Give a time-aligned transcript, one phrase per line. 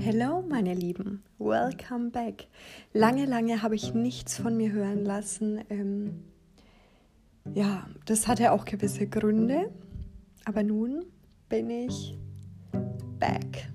[0.00, 2.46] Hello, meine Lieben, welcome back.
[2.92, 5.60] Lange, lange habe ich nichts von mir hören lassen.
[5.70, 6.22] Ähm,
[7.52, 9.72] ja, das hatte auch gewisse Gründe,
[10.44, 11.04] aber nun
[11.48, 12.16] bin ich
[13.18, 13.68] back.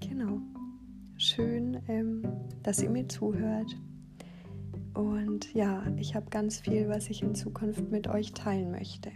[0.00, 0.40] Genau.
[1.18, 2.22] Schön, ähm,
[2.62, 3.76] dass ihr mir zuhört.
[4.94, 9.12] Und ja, ich habe ganz viel, was ich in Zukunft mit euch teilen möchte.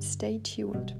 [0.00, 0.96] Stay tuned.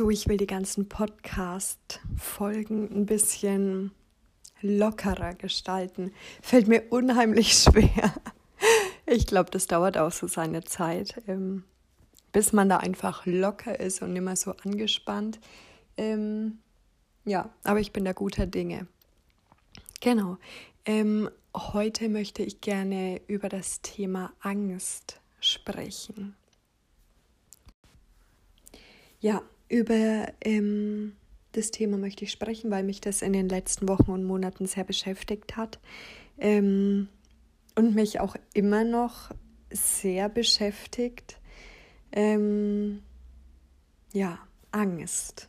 [0.00, 3.92] So, ich will die ganzen Podcast-Folgen ein bisschen
[4.62, 6.14] lockerer gestalten.
[6.40, 8.14] Fällt mir unheimlich schwer.
[9.04, 11.64] Ich glaube, das dauert auch so seine Zeit, ähm,
[12.32, 15.38] bis man da einfach locker ist und immer so angespannt.
[15.98, 16.60] Ähm,
[17.26, 18.86] ja, aber ich bin da guter Dinge.
[20.00, 20.38] Genau.
[20.86, 26.36] Ähm, heute möchte ich gerne über das Thema Angst sprechen.
[29.20, 31.16] Ja, über ähm,
[31.52, 34.84] das Thema möchte ich sprechen, weil mich das in den letzten Wochen und Monaten sehr
[34.84, 35.78] beschäftigt hat
[36.38, 37.08] ähm,
[37.76, 39.30] und mich auch immer noch
[39.70, 41.38] sehr beschäftigt.
[42.12, 43.02] Ähm,
[44.12, 44.38] ja,
[44.72, 45.48] Angst.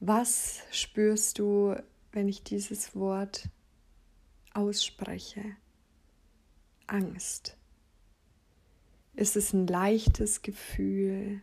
[0.00, 1.76] Was spürst du,
[2.12, 3.48] wenn ich dieses Wort
[4.52, 5.56] ausspreche?
[6.86, 7.56] Angst.
[9.14, 11.40] Ist es ein leichtes Gefühl?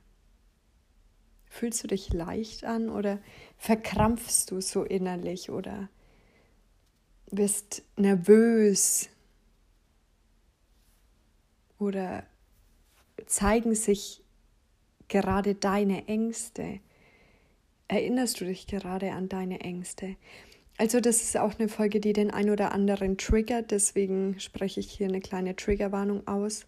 [1.51, 3.19] Fühlst du dich leicht an oder
[3.57, 5.89] verkrampfst du so innerlich oder
[7.29, 9.09] wirst nervös
[11.77, 12.25] oder
[13.25, 14.23] zeigen sich
[15.09, 16.79] gerade deine Ängste?
[17.89, 20.15] Erinnerst du dich gerade an deine Ängste?
[20.77, 24.89] Also das ist auch eine Folge, die den ein oder anderen triggert, deswegen spreche ich
[24.89, 26.65] hier eine kleine Triggerwarnung aus.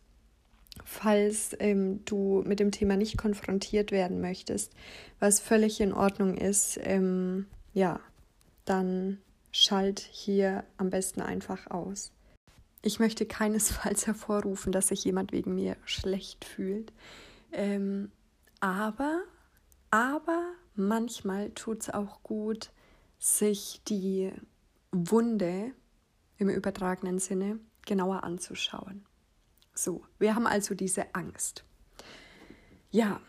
[0.84, 4.74] Falls ähm, du mit dem Thema nicht konfrontiert werden möchtest,
[5.20, 8.00] was völlig in Ordnung ist, ähm, ja,
[8.66, 9.20] dann
[9.52, 12.12] schalt hier am besten einfach aus.
[12.82, 16.92] Ich möchte keinesfalls hervorrufen, dass sich jemand wegen mir schlecht fühlt.
[17.52, 18.12] Ähm,
[18.60, 19.22] aber,
[19.92, 22.72] aber manchmal tut es auch gut,
[23.20, 24.32] sich die
[24.92, 25.72] Wunde
[26.38, 29.06] im übertragenen Sinne genauer anzuschauen.
[29.73, 31.64] So, wir haben also diese Angst.
[32.92, 33.20] Ja,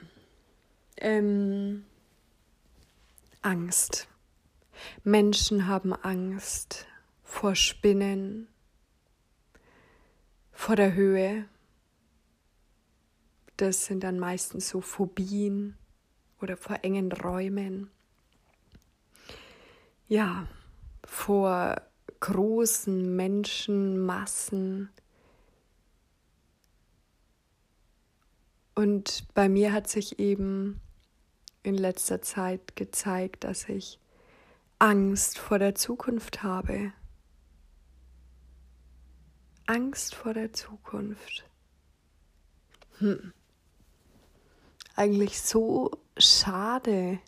[0.98, 1.84] ähm,
[3.42, 4.08] Angst.
[5.04, 6.86] Menschen haben Angst
[7.22, 8.48] vor Spinnen,
[10.52, 11.48] vor der Höhe.
[13.56, 15.76] Das sind dann meistens so Phobien
[16.40, 17.90] oder vor engen Räumen.
[20.08, 20.46] Ja,
[21.06, 21.80] vor
[22.20, 24.90] großen Menschenmassen,
[28.74, 30.80] Und bei mir hat sich eben
[31.62, 33.98] in letzter Zeit gezeigt, dass ich
[34.78, 36.92] Angst vor der Zukunft habe.
[39.66, 41.44] Angst vor der Zukunft.
[42.98, 43.32] Hm.
[44.96, 47.18] Eigentlich so schade,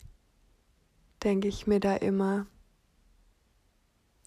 [1.23, 2.45] denke ich mir da immer.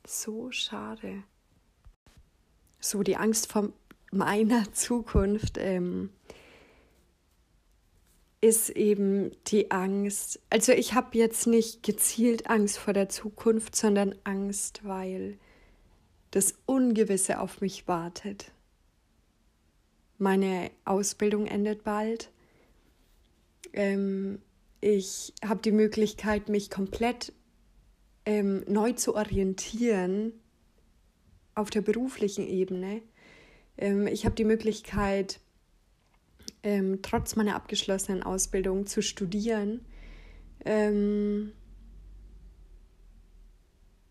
[0.06, 1.22] So schade.
[2.80, 3.68] So die Angst vor
[4.10, 5.56] meiner Zukunft.
[5.56, 6.10] Ähm,
[8.40, 10.40] ist eben die Angst.
[10.48, 15.38] Also ich habe jetzt nicht gezielt Angst vor der Zukunft, sondern Angst, weil
[16.30, 18.52] das Ungewisse auf mich wartet.
[20.16, 22.30] Meine Ausbildung endet bald.
[23.72, 24.40] Ähm,
[24.80, 27.32] ich habe die Möglichkeit, mich komplett
[28.24, 30.32] ähm, neu zu orientieren
[31.54, 33.02] auf der beruflichen Ebene.
[33.76, 35.40] Ähm, ich habe die Möglichkeit,
[36.62, 39.84] ähm, trotz meiner abgeschlossenen Ausbildung zu studieren.
[40.64, 41.52] Ähm,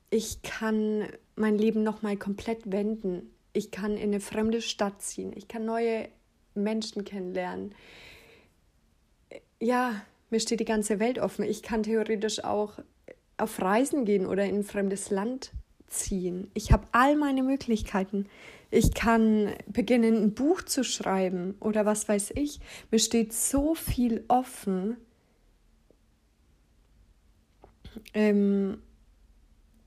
[0.10, 3.32] ich kann mein Leben nochmal komplett wenden.
[3.54, 5.34] Ich kann in eine fremde Stadt ziehen.
[5.36, 6.10] Ich kann neue
[6.56, 7.76] Menschen kennenlernen.
[9.60, 11.46] Ja, mir steht die ganze Welt offen.
[11.46, 12.80] Ich kann theoretisch auch
[13.38, 15.52] auf Reisen gehen oder in ein fremdes Land
[15.90, 16.50] ziehen.
[16.54, 18.28] Ich habe all meine Möglichkeiten.
[18.72, 22.60] Ich kann beginnen, ein Buch zu schreiben oder was weiß ich.
[22.92, 24.98] Mir steht so viel offen.
[28.14, 28.82] Ähm,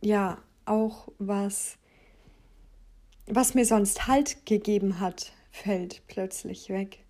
[0.00, 1.78] ja, auch was,
[3.26, 7.04] was mir sonst Halt gegeben hat, fällt plötzlich weg.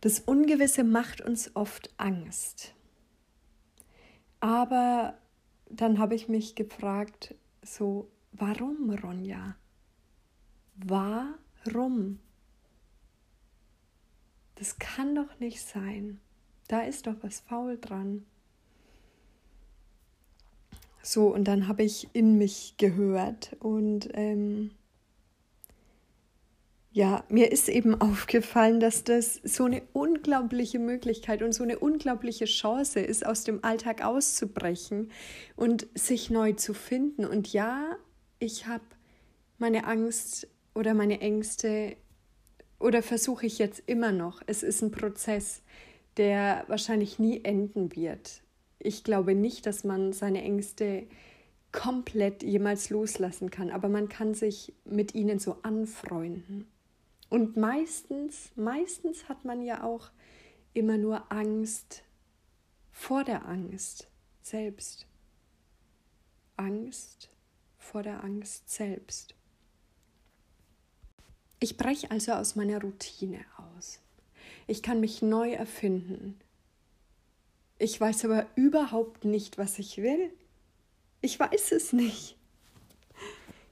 [0.00, 2.74] Das Ungewisse macht uns oft Angst.
[4.40, 5.18] Aber
[5.70, 9.56] dann habe ich mich gefragt, so, warum, Ronja?
[10.76, 12.20] Warum?
[14.56, 16.20] Das kann doch nicht sein.
[16.68, 18.24] Da ist doch was faul dran.
[21.02, 24.72] So, und dann habe ich in mich gehört und ähm,
[26.96, 32.46] ja, mir ist eben aufgefallen, dass das so eine unglaubliche Möglichkeit und so eine unglaubliche
[32.46, 35.10] Chance ist, aus dem Alltag auszubrechen
[35.56, 37.26] und sich neu zu finden.
[37.26, 37.98] Und ja,
[38.38, 38.84] ich habe
[39.58, 41.96] meine Angst oder meine Ängste
[42.80, 44.40] oder versuche ich jetzt immer noch.
[44.46, 45.60] Es ist ein Prozess,
[46.16, 48.40] der wahrscheinlich nie enden wird.
[48.78, 51.06] Ich glaube nicht, dass man seine Ängste
[51.72, 56.66] komplett jemals loslassen kann, aber man kann sich mit ihnen so anfreunden.
[57.28, 60.10] Und meistens, meistens hat man ja auch
[60.74, 62.02] immer nur Angst
[62.92, 64.08] vor der Angst
[64.42, 65.06] selbst.
[66.56, 67.30] Angst
[67.78, 69.34] vor der Angst selbst.
[71.58, 74.00] Ich breche also aus meiner Routine aus.
[74.66, 76.38] Ich kann mich neu erfinden.
[77.78, 80.32] Ich weiß aber überhaupt nicht, was ich will.
[81.20, 82.36] Ich weiß es nicht.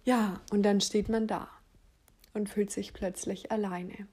[0.04, 1.48] Ja, und dann steht man da
[2.34, 4.06] und fühlt sich plötzlich alleine,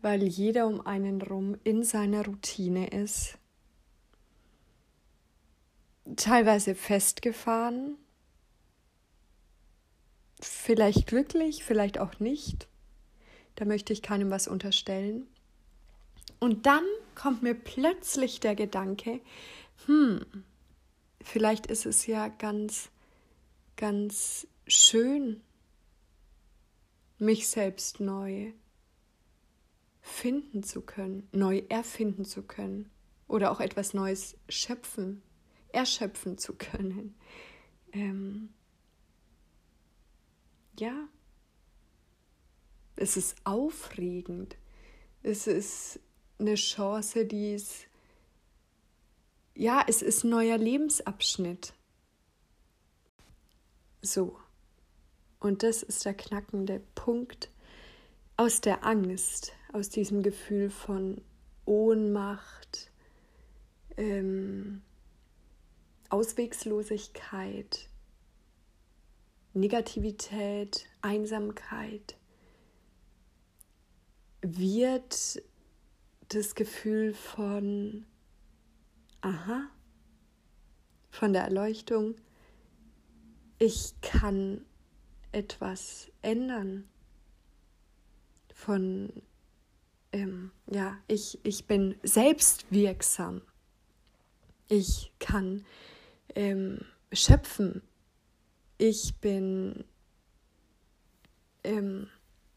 [0.00, 3.38] weil jeder um einen rum in seiner Routine ist,
[6.16, 7.96] teilweise festgefahren,
[10.40, 12.68] vielleicht glücklich, vielleicht auch nicht.
[13.56, 15.26] Da möchte ich keinem was unterstellen.
[16.38, 16.84] Und dann
[17.14, 19.20] kommt mir plötzlich der Gedanke,
[19.86, 20.24] hm,
[21.20, 22.90] vielleicht ist es ja ganz,
[23.76, 25.40] ganz schön,
[27.18, 28.52] mich selbst neu
[30.00, 32.90] finden zu können, neu erfinden zu können
[33.26, 35.22] oder auch etwas Neues schöpfen,
[35.72, 37.14] erschöpfen zu können.
[37.92, 38.50] Ähm,
[40.78, 41.08] ja,
[42.96, 44.56] es ist aufregend.
[45.22, 46.00] Es ist
[46.38, 47.86] eine Chance, die ist,
[49.54, 51.74] ja, es ist ein neuer Lebensabschnitt.
[54.02, 54.38] So.
[55.40, 57.50] Und das ist der knackende Punkt
[58.36, 61.20] aus der Angst, aus diesem Gefühl von
[61.64, 62.90] Ohnmacht,
[63.96, 64.82] ähm,
[66.08, 67.88] Auswegslosigkeit,
[69.54, 72.16] Negativität, Einsamkeit,
[74.40, 75.42] wird
[76.28, 78.06] das Gefühl von,
[79.20, 79.68] aha,
[81.10, 82.14] von der Erleuchtung,
[83.58, 84.64] ich kann
[85.38, 86.88] etwas ändern.
[88.52, 89.12] Von,
[90.12, 93.42] ähm, ja, ich, ich bin selbstwirksam.
[94.68, 95.64] Ich kann
[96.34, 96.80] ähm,
[97.12, 97.82] schöpfen.
[98.78, 99.84] Ich bin,
[101.62, 102.08] ähm,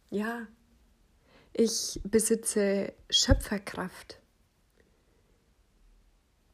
[0.10, 0.48] ja,
[1.54, 4.20] ich besitze Schöpferkraft.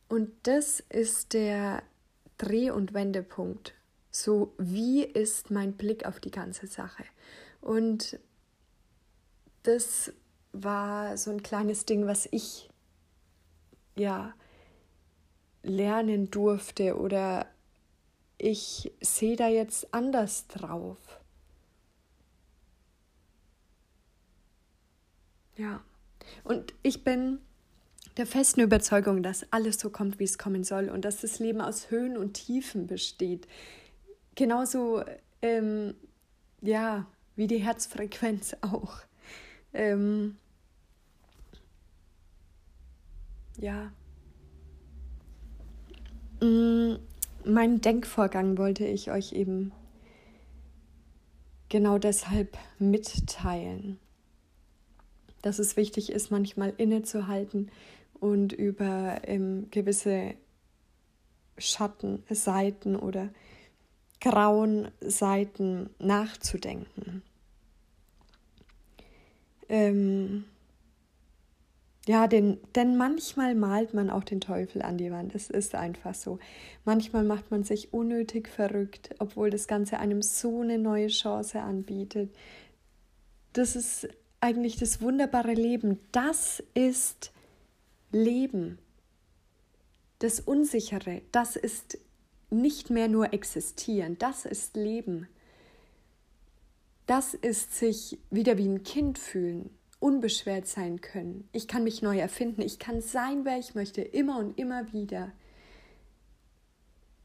[0.09, 1.83] Und das ist der
[2.37, 3.76] Dreh- und Wendepunkt
[4.21, 7.03] so, wie ist mein Blick auf die ganze Sache?
[7.61, 8.19] Und
[9.63, 10.13] das
[10.53, 12.69] war so ein kleines Ding, was ich
[13.95, 14.33] ja
[15.63, 17.45] lernen durfte oder
[18.37, 20.97] ich sehe da jetzt anders drauf.
[25.57, 25.83] Ja,
[26.43, 27.39] und ich bin
[28.15, 31.61] der festen Überzeugung, dass alles so kommt, wie es kommen soll und dass das Leben
[31.61, 33.47] aus Höhen und Tiefen besteht
[34.37, 35.03] genauso,
[35.41, 35.95] ähm,
[36.61, 38.99] ja, wie die Herzfrequenz auch.
[39.73, 40.37] Ähm,
[43.59, 43.91] ja.
[46.39, 46.95] Mm,
[47.43, 49.73] mein Denkvorgang wollte ich euch eben
[51.69, 53.99] genau deshalb mitteilen,
[55.41, 57.71] dass es wichtig ist, manchmal innezuhalten
[58.19, 60.35] und über ähm, gewisse
[61.57, 63.29] Schatten, Seiten oder
[64.19, 67.21] grauen Seiten nachzudenken.
[69.69, 70.45] Ähm,
[72.07, 75.35] ja, denn, denn manchmal malt man auch den Teufel an die Wand.
[75.35, 76.39] Es ist einfach so.
[76.85, 82.33] Manchmal macht man sich unnötig verrückt, obwohl das Ganze einem so eine neue Chance anbietet.
[83.51, 84.07] Das ist
[84.39, 85.99] eigentlich das wunderbare Leben.
[86.13, 87.33] Das ist
[88.11, 88.79] Leben.
[90.19, 91.99] Das Unsichere, das ist
[92.49, 95.27] nicht mehr nur existieren, das ist Leben.
[97.05, 101.47] Das ist sich wieder wie ein Kind fühlen, unbeschwert sein können.
[101.53, 105.31] Ich kann mich neu erfinden, ich kann sein, wer ich möchte, immer und immer wieder.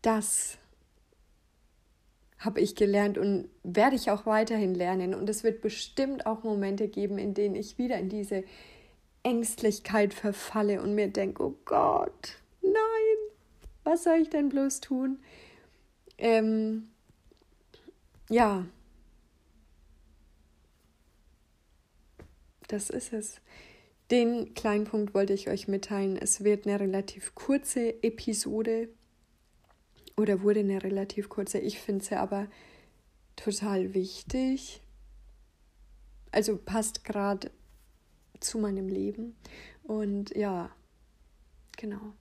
[0.03, 0.59] Das
[2.39, 5.15] habe ich gelernt und werde ich auch weiterhin lernen.
[5.15, 8.45] Und es wird bestimmt auch Momente geben, in denen ich wieder in diese
[9.23, 12.42] Ängstlichkeit verfalle und mir denke, oh Gott,
[13.93, 15.19] was soll ich denn bloß tun?
[16.17, 16.89] Ähm,
[18.31, 18.65] ja,
[22.69, 23.41] das ist es.
[24.11, 26.17] Den kleinen Punkt wollte ich euch mitteilen.
[26.17, 28.89] Es wird eine relativ kurze Episode
[30.17, 31.59] oder wurde eine relativ kurze.
[31.59, 32.49] Ich finde sie aber
[33.37, 34.81] total wichtig.
[36.31, 37.51] Also passt gerade
[38.41, 39.37] zu meinem Leben.
[39.83, 40.71] Und ja,
[41.77, 42.15] genau.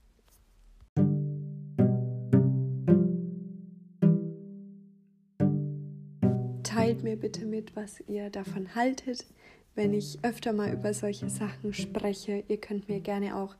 [6.91, 9.25] Teilt mir bitte mit, was ihr davon haltet,
[9.75, 12.43] wenn ich öfter mal über solche Sachen spreche.
[12.49, 13.55] Ihr könnt mir gerne auch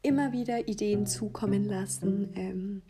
[0.00, 2.30] immer wieder Ideen zukommen lassen.
[2.34, 2.82] Ähm,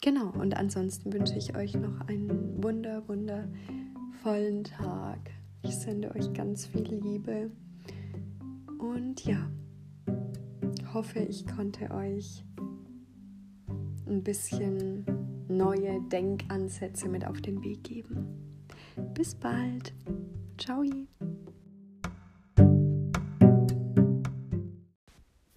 [0.00, 5.32] genau, und ansonsten wünsche ich euch noch einen wunder, wundervollen Tag.
[5.64, 7.50] Ich sende euch ganz viel Liebe.
[8.78, 9.50] Und ja,
[10.92, 12.44] hoffe, ich konnte euch
[14.06, 15.04] ein bisschen
[15.48, 18.43] neue Denkansätze mit auf den Weg geben.
[18.96, 19.92] Bis bald.
[20.58, 20.84] Ciao.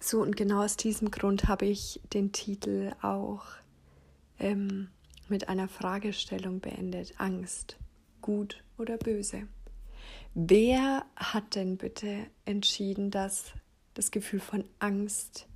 [0.00, 3.44] So, und genau aus diesem Grund habe ich den Titel auch
[4.38, 4.88] ähm,
[5.28, 7.14] mit einer Fragestellung beendet.
[7.18, 7.76] Angst,
[8.22, 9.48] gut oder böse?
[10.34, 13.52] Wer hat denn bitte entschieden, dass
[13.94, 15.46] das Gefühl von Angst,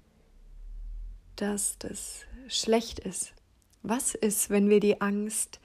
[1.37, 3.33] dass das schlecht ist?
[3.83, 5.61] Was ist, wenn wir die Angst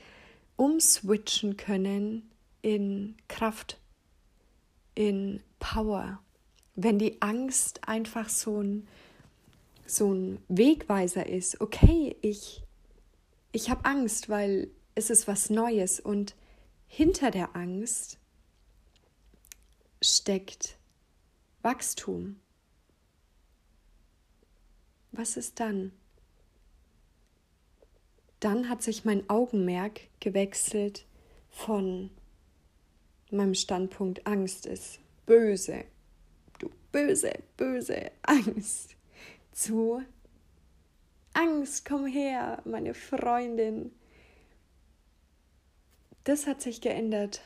[0.58, 2.30] umswitchen können
[2.62, 3.80] in Kraft,
[4.94, 6.20] in Power?
[6.76, 8.88] Wenn die Angst einfach so ein,
[9.86, 12.62] so ein Wegweiser ist, okay, ich,
[13.52, 16.36] ich habe Angst, weil es ist was Neues und
[16.88, 18.20] hinter der Angst
[20.02, 20.78] steckt
[21.62, 22.40] Wachstum.
[25.12, 25.92] Was ist dann?
[28.40, 31.06] Dann hat sich mein Augenmerk gewechselt
[31.50, 32.12] von
[33.32, 35.84] meinem Standpunkt Angst ist böse,
[36.58, 38.96] du böse, böse Angst,
[39.52, 40.02] zu
[41.34, 43.92] Angst, komm her, meine Freundin.
[46.24, 47.42] Das hat sich geändert.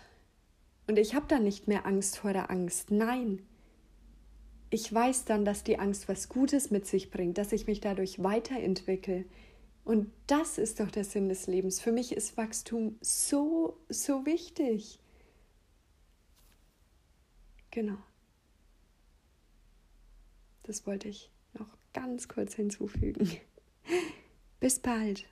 [0.88, 2.90] Und ich habe dann nicht mehr Angst vor der Angst.
[2.90, 3.46] Nein.
[4.70, 8.24] Ich weiß dann, dass die Angst was Gutes mit sich bringt, dass ich mich dadurch
[8.24, 9.26] weiterentwickle.
[9.84, 11.80] Und das ist doch der Sinn des Lebens.
[11.80, 15.00] Für mich ist Wachstum so, so wichtig.
[17.72, 17.98] Genau.
[20.64, 23.30] Das wollte ich noch ganz kurz hinzufügen.
[24.60, 25.26] Bis bald.